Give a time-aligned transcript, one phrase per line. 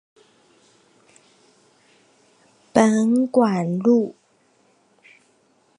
[2.73, 4.15] 本館路